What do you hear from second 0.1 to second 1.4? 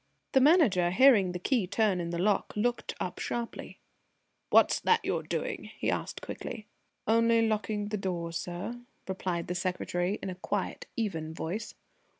The Manager, hearing the